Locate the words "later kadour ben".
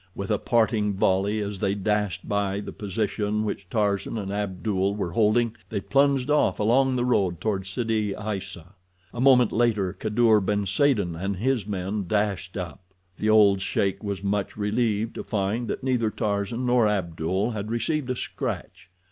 9.51-10.65